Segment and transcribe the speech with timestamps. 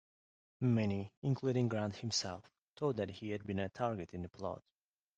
[0.61, 4.63] Many, including Grant himself, thought that he had been a target in the plot.